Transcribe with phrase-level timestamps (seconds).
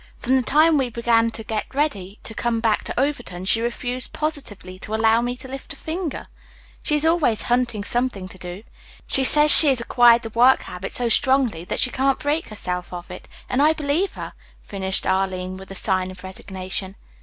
[0.17, 4.13] From the time we began to get ready to come back to Overton she refused
[4.13, 6.23] positively to allow me to lift my finger.
[6.81, 8.63] She is always hunting something to do.
[9.05, 12.91] She says she has acquired the work habit so strongly that she can't break herself
[12.91, 16.95] of it, and I believe her," finished Arline with a sigh of resignation.